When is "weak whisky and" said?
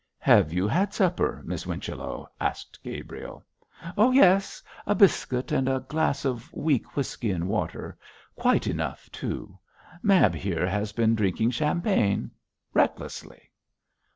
6.53-7.47